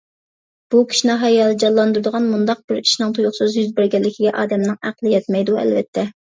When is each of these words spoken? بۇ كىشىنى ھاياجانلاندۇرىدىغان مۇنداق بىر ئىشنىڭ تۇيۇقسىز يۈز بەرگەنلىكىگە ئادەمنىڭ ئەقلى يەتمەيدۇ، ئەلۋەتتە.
بۇ 0.75 0.79
كىشىنى 0.93 1.17
ھاياجانلاندۇرىدىغان 1.23 2.25
مۇنداق 2.33 2.65
بىر 2.73 2.81
ئىشنىڭ 2.81 3.15
تۇيۇقسىز 3.19 3.61
يۈز 3.61 3.71
بەرگەنلىكىگە 3.83 4.35
ئادەمنىڭ 4.43 4.81
ئەقلى 4.91 5.17
يەتمەيدۇ، 5.19 5.63
ئەلۋەتتە. 5.65 6.11